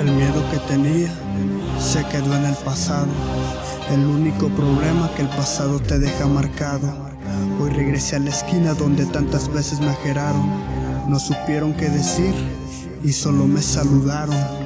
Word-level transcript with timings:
El 0.00 0.12
miedo 0.12 0.42
que 0.50 0.56
tenía 0.60 1.12
se 1.78 2.02
quedó 2.06 2.34
en 2.34 2.46
el 2.46 2.54
pasado. 2.54 3.06
El 3.90 4.06
único 4.06 4.48
problema 4.48 5.10
que 5.14 5.20
el 5.20 5.28
pasado 5.28 5.78
te 5.78 5.98
deja 5.98 6.26
marcado. 6.26 6.90
Hoy 7.60 7.68
regresé 7.68 8.16
a 8.16 8.20
la 8.20 8.30
esquina 8.30 8.72
donde 8.72 9.04
tantas 9.04 9.52
veces 9.52 9.78
me 9.80 9.90
ajeraron. 9.90 10.48
No 11.06 11.18
supieron 11.18 11.74
qué 11.74 11.90
decir 11.90 12.32
y 13.04 13.12
solo 13.12 13.46
me 13.46 13.60
saludaron. 13.60 14.59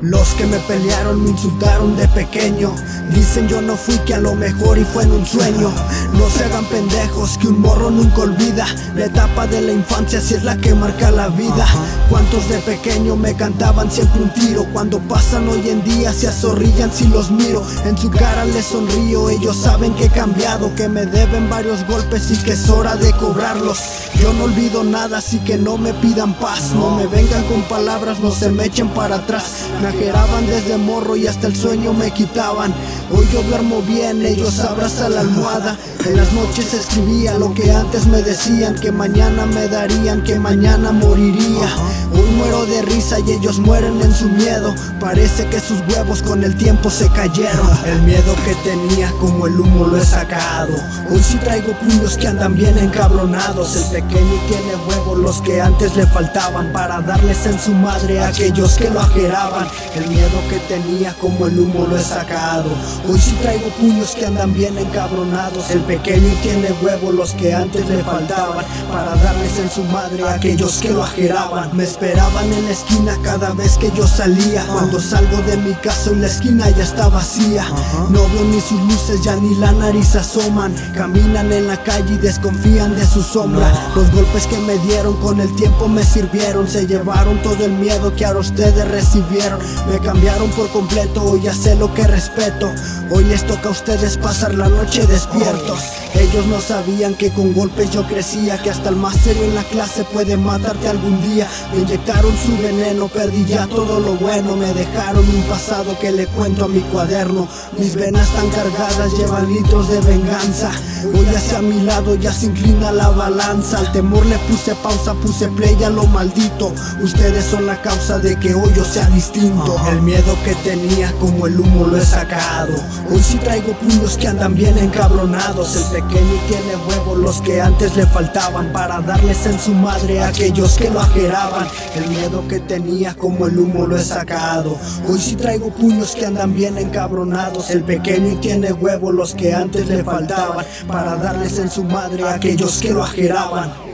Los 0.00 0.28
que 0.34 0.46
me 0.46 0.58
pelearon 0.60 1.24
me 1.24 1.30
insultaron 1.30 1.96
de 1.96 2.06
pequeño. 2.08 2.72
Dicen 3.12 3.48
yo 3.48 3.60
no 3.60 3.76
fui 3.76 3.98
que 4.06 4.14
a 4.14 4.20
lo 4.20 4.36
mejor 4.36 4.78
y 4.78 4.84
fue 4.84 5.02
en 5.02 5.10
un 5.10 5.26
sueño. 5.26 5.72
No 6.12 6.30
se 6.30 6.44
hagan 6.44 6.64
pendejos 6.66 7.36
que 7.36 7.48
un 7.48 7.60
morro 7.60 7.90
nunca 7.90 8.22
olvida. 8.22 8.66
La 8.94 9.06
etapa 9.06 9.48
de 9.48 9.60
la 9.60 9.72
infancia 9.72 10.20
si 10.20 10.34
es 10.34 10.44
la 10.44 10.56
que 10.56 10.72
marca 10.72 11.10
la 11.10 11.28
vida. 11.28 11.66
Cuántos 12.08 12.48
de 12.48 12.58
pequeño 12.58 13.16
me 13.16 13.34
cantaban 13.34 13.90
siempre 13.90 14.22
un 14.22 14.32
tiro. 14.34 14.66
Cuando 14.72 15.00
pasan 15.00 15.48
hoy 15.48 15.68
en 15.68 15.82
día 15.82 16.12
se 16.12 16.28
azorrillan 16.28 16.92
si 16.92 17.08
los 17.08 17.32
miro. 17.32 17.64
En 17.84 17.98
su 17.98 18.08
cara 18.08 18.44
les 18.44 18.66
sonrío. 18.66 19.28
Ellos 19.30 19.56
saben 19.56 19.94
que 19.94 20.04
he 20.04 20.10
cambiado, 20.10 20.72
que 20.76 20.88
me 20.88 21.06
deben 21.06 21.50
varios 21.50 21.84
golpes 21.88 22.30
y 22.30 22.36
que 22.44 22.52
es 22.52 22.68
hora 22.70 22.94
de 22.94 23.10
cobrarlos. 23.14 23.78
Yo 24.20 24.32
no 24.32 24.44
olvido 24.44 24.84
nada, 24.84 25.18
así 25.18 25.38
que 25.40 25.56
no 25.56 25.76
me 25.76 25.92
pidan 25.94 26.34
paz. 26.34 26.72
No 26.72 26.94
me 26.94 27.06
vengan 27.08 27.42
con 27.44 27.62
palabras, 27.62 28.20
no 28.20 28.30
se 28.30 28.50
me 28.50 28.66
echen 28.66 28.88
para 28.90 29.16
atrás. 29.16 29.66
Desde 29.92 30.76
morro 30.76 31.16
y 31.16 31.26
hasta 31.26 31.46
el 31.46 31.56
sueño 31.56 31.92
me 31.94 32.10
quitaban. 32.10 32.74
Hoy 33.10 33.26
yo 33.32 33.42
duermo 33.44 33.80
bien, 33.82 34.24
ellos 34.24 34.60
abrazan 34.60 35.14
la 35.14 35.20
almohada. 35.20 35.78
En 36.04 36.16
las 36.16 36.32
noches 36.32 36.74
escribía 36.74 37.38
lo 37.38 37.54
que 37.54 37.70
antes 37.70 38.06
me 38.06 38.22
decían, 38.22 38.74
que 38.74 38.92
mañana 38.92 39.46
me 39.46 39.66
darían, 39.66 40.22
que 40.22 40.38
mañana 40.38 40.92
moriría. 40.92 41.68
Hoy 42.12 42.30
muero 42.36 42.66
de 42.66 42.82
risa 42.82 43.18
y 43.20 43.32
ellos 43.32 43.58
mueren 43.58 44.00
en 44.02 44.14
su 44.14 44.28
miedo. 44.28 44.74
Parece 45.00 45.46
que 45.46 45.60
sus 45.60 45.80
huevos 45.88 46.22
con 46.22 46.44
el 46.44 46.54
tiempo 46.56 46.90
se 46.90 47.08
cayeron. 47.10 47.68
El 47.86 48.02
miedo 48.02 48.34
que 48.44 48.54
tenía 48.68 49.10
como 49.20 49.46
el 49.46 49.58
humo 49.58 49.86
lo 49.86 49.96
he 49.96 50.04
sacado. 50.04 50.74
Hoy 51.10 51.22
sí 51.22 51.38
traigo 51.38 51.72
puños 51.78 52.16
que 52.16 52.28
andan 52.28 52.54
bien 52.54 52.76
encabronados. 52.78 53.74
El 53.76 54.02
pequeño 54.02 54.34
tiene 54.48 54.76
huevos 54.86 55.18
los 55.18 55.40
que 55.42 55.60
antes 55.60 55.96
le 55.96 56.06
faltaban 56.06 56.72
para 56.72 57.00
darles 57.00 57.46
en 57.46 57.58
su 57.58 57.72
madre 57.72 58.20
a 58.20 58.28
aquellos 58.28 58.74
que 58.74 58.90
lo 58.90 59.00
ajeraban. 59.00 59.66
El 59.94 60.08
miedo 60.08 60.40
que 60.48 60.57
tenía 60.68 61.14
como 61.14 61.46
el 61.46 61.58
humo 61.58 61.86
lo 61.86 61.96
he 61.96 62.02
sacado. 62.02 62.68
Hoy 63.08 63.18
sí 63.18 63.32
traigo 63.42 63.68
puños 63.70 64.14
que 64.14 64.26
andan 64.26 64.52
bien 64.52 64.76
encabronados. 64.76 65.70
El 65.70 65.80
pequeño 65.80 66.28
tiene 66.42 66.72
huevos 66.82 67.14
los 67.14 67.32
que 67.32 67.54
antes 67.54 67.88
le 67.88 68.04
faltaban 68.04 68.64
para 68.92 69.16
darles 69.16 69.58
en 69.58 69.70
su 69.70 69.82
madre 69.84 70.22
a 70.24 70.34
aquellos 70.34 70.78
que 70.78 70.90
lo 70.90 71.02
ajeraban. 71.02 71.74
Me 71.74 71.84
esperaban 71.84 72.52
en 72.52 72.66
la 72.66 72.70
esquina 72.70 73.16
cada 73.22 73.52
vez 73.54 73.78
que 73.78 73.90
yo 73.92 74.06
salía. 74.06 74.64
Cuando 74.66 75.00
salgo 75.00 75.38
de 75.42 75.56
mi 75.56 75.72
casa 75.74 76.10
y 76.12 76.16
la 76.16 76.26
esquina 76.26 76.68
ya 76.70 76.84
está 76.84 77.08
vacía. 77.08 77.64
No 78.10 78.20
veo 78.28 78.44
ni 78.52 78.60
sus 78.60 78.80
luces 78.82 79.22
ya 79.24 79.36
ni 79.36 79.54
la 79.56 79.72
nariz 79.72 80.14
asoman. 80.14 80.74
Caminan 80.94 81.50
en 81.52 81.66
la 81.66 81.82
calle 81.82 82.14
y 82.14 82.18
desconfían 82.18 82.94
de 82.94 83.06
su 83.06 83.22
sombra. 83.22 83.72
Los 83.96 84.10
golpes 84.12 84.46
que 84.46 84.58
me 84.58 84.76
dieron 84.78 85.16
con 85.20 85.40
el 85.40 85.54
tiempo 85.56 85.88
me 85.88 86.02
sirvieron. 86.02 86.68
Se 86.68 86.86
llevaron 86.86 87.40
todo 87.42 87.64
el 87.64 87.72
miedo 87.72 88.14
que 88.14 88.26
ahora 88.26 88.40
ustedes 88.40 88.86
recibieron. 88.88 89.58
Me 89.90 89.98
cambiaron 89.98 90.50
por 90.58 90.68
completo, 90.70 91.22
hoy 91.22 91.42
ya 91.42 91.54
sé 91.54 91.76
lo 91.76 91.94
que 91.94 92.04
respeto. 92.04 92.68
Hoy 93.12 93.22
les 93.24 93.46
toca 93.46 93.68
a 93.68 93.72
ustedes 93.72 94.16
pasar 94.16 94.54
la 94.54 94.68
noche 94.68 95.06
despiertos. 95.06 95.78
Ellos 96.14 96.46
no 96.46 96.60
sabían 96.60 97.14
que 97.14 97.30
con 97.30 97.54
golpes 97.54 97.92
yo 97.92 98.04
crecía, 98.08 98.60
que 98.60 98.70
hasta 98.70 98.88
el 98.88 98.96
más 98.96 99.14
serio 99.16 99.44
en 99.44 99.54
la 99.54 99.62
clase 99.62 100.02
puede 100.04 100.36
matarte 100.36 100.88
algún 100.88 101.22
día. 101.22 101.46
Me 101.72 101.82
inyectaron 101.82 102.32
su 102.36 102.60
veneno, 102.60 103.06
perdí 103.06 103.44
ya 103.44 103.68
todo 103.68 104.00
lo 104.00 104.14
bueno. 104.14 104.56
Me 104.56 104.72
dejaron 104.74 105.28
un 105.28 105.42
pasado 105.42 105.96
que 106.00 106.10
le 106.10 106.26
cuento 106.26 106.64
a 106.64 106.68
mi 106.68 106.80
cuaderno. 106.80 107.46
Mis 107.78 107.94
venas 107.94 108.28
tan 108.30 108.48
cargadas 108.50 109.12
llevan 109.16 109.52
litros 109.52 109.88
de 109.88 110.00
venganza. 110.00 110.72
Hoy 111.14 111.26
hacia 111.36 111.62
mi 111.62 111.80
lado 111.82 112.16
ya 112.16 112.32
se 112.32 112.46
inclina 112.46 112.90
la 112.90 113.10
balanza. 113.10 113.78
Al 113.78 113.92
temor 113.92 114.26
le 114.26 114.38
puse 114.50 114.74
pausa, 114.82 115.14
puse 115.14 115.46
play 115.48 115.76
a 115.84 115.90
lo 115.90 116.04
maldito. 116.06 116.72
Ustedes 117.00 117.44
son 117.44 117.66
la 117.66 117.80
causa 117.80 118.18
de 118.18 118.36
que 118.40 118.54
hoy 118.54 118.72
yo 118.74 118.84
sea 118.84 119.06
distinto. 119.10 119.76
El 119.88 120.02
miedo 120.02 120.34
tenía 120.56 121.12
como 121.12 121.46
el 121.46 121.58
humo 121.58 121.86
lo 121.86 121.96
he 121.96 122.04
sacado. 122.04 122.74
Hoy 123.10 123.20
sí 123.20 123.38
traigo 123.38 123.72
puños 123.74 124.16
que 124.16 124.28
andan 124.28 124.54
bien 124.54 124.76
encabronados. 124.78 125.76
El 125.76 126.02
pequeño 126.02 126.40
tiene 126.48 126.76
huevos 126.88 127.18
los 127.18 127.40
que 127.40 127.60
antes 127.60 127.96
le 127.96 128.06
faltaban 128.06 128.72
para 128.72 129.00
darles 129.00 129.46
en 129.46 129.58
su 129.58 129.72
madre 129.72 130.20
a 130.20 130.28
aquellos 130.28 130.76
que 130.76 130.90
lo 130.90 131.00
ajeraban. 131.00 131.66
El 131.96 132.08
miedo 132.08 132.46
que 132.48 132.60
tenía 132.60 133.14
como 133.14 133.46
el 133.46 133.58
humo 133.58 133.86
lo 133.86 133.96
he 133.96 134.04
sacado. 134.04 134.76
Hoy 135.08 135.18
sí 135.18 135.36
traigo 135.36 135.70
puños 135.70 136.14
que 136.14 136.26
andan 136.26 136.54
bien 136.54 136.78
encabronados. 136.78 137.70
El 137.70 137.84
pequeño 137.84 138.38
tiene 138.40 138.72
huevos 138.72 139.14
los 139.14 139.34
que 139.34 139.54
antes 139.54 139.88
le 139.88 140.04
faltaban 140.04 140.64
para 140.86 141.16
darles 141.16 141.58
en 141.58 141.70
su 141.70 141.84
madre 141.84 142.24
a 142.24 142.34
aquellos 142.34 142.78
que 142.78 142.90
lo 142.90 143.02
ajeraban. 143.02 143.87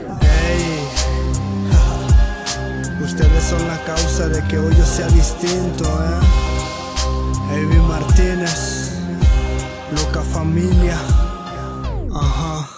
Ustedes 3.05 3.43
son 3.43 3.67
la 3.67 3.77
causa 3.83 4.27
de 4.29 4.41
que 4.47 4.57
hoy 4.57 4.75
yo 4.75 4.83
sea 4.83 5.07
distinto, 5.09 5.83
eh. 5.85 7.59
Evi 7.59 7.77
Martínez, 7.81 8.93
loca 9.91 10.21
familia, 10.21 10.97
ajá. 12.11 12.74